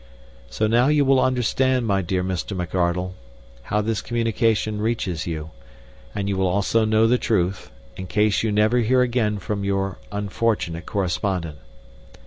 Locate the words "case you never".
8.07-8.79